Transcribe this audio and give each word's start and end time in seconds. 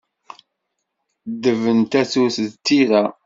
Ddeb 1.33 1.61
n 1.77 1.79
tatut 1.91 2.35
d 2.51 2.53
tira. 2.65 3.03